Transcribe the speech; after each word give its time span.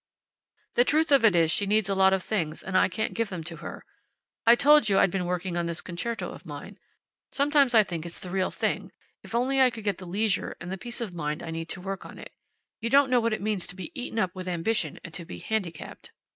The 0.73 0.83
truth 0.83 1.11
of 1.11 1.23
it 1.23 1.35
is 1.35 1.51
she 1.51 1.67
needs 1.67 1.87
a 1.87 1.93
lot 1.93 2.11
of 2.11 2.23
things 2.23 2.63
and 2.63 2.75
I 2.75 2.89
can't 2.89 3.13
give 3.13 3.29
them 3.29 3.43
to 3.43 3.57
her. 3.57 3.85
I 4.47 4.55
told 4.55 4.89
you 4.89 4.97
I'd 4.97 5.11
been 5.11 5.27
working 5.27 5.55
on 5.55 5.67
this 5.67 5.79
concerto 5.81 6.31
of 6.31 6.43
mine. 6.43 6.79
Sometimes 7.31 7.75
I 7.75 7.83
think 7.83 8.07
it's 8.07 8.19
the 8.19 8.31
real 8.31 8.49
thing, 8.49 8.91
if 9.21 9.35
only 9.35 9.61
I 9.61 9.69
could 9.69 9.83
get 9.83 9.99
the 9.99 10.07
leisure 10.07 10.57
and 10.59 10.71
the 10.71 10.77
peace 10.79 11.01
of 11.01 11.13
mind 11.13 11.43
I 11.43 11.51
need 11.51 11.69
to 11.69 11.81
work 11.81 12.03
on 12.03 12.17
it. 12.17 12.31
You 12.79 12.89
don't 12.89 13.11
know 13.11 13.19
what 13.19 13.31
it 13.31 13.43
means 13.43 13.67
to 13.67 13.75
be 13.75 13.91
eaten 13.93 14.17
up 14.17 14.33
with 14.33 14.47
ambition 14.47 14.99
and 15.03 15.13
to 15.13 15.23
be 15.23 15.37
handicapped." 15.37 16.09